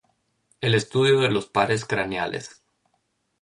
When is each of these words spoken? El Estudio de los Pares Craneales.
El 0.61 0.73
Estudio 0.73 1.19
de 1.19 1.29
los 1.29 1.45
Pares 1.45 1.85
Craneales. 1.85 2.63